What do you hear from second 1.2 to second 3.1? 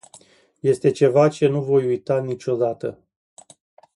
ce nu voi uita niciodată.